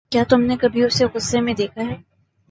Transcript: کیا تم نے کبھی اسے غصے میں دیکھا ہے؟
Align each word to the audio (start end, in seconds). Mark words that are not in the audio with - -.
کیا 0.09 0.23
تم 0.29 0.41
نے 0.41 0.57
کبھی 0.57 0.83
اسے 0.83 1.05
غصے 1.13 1.41
میں 1.41 1.53
دیکھا 1.53 1.81
ہے؟ 1.81 1.95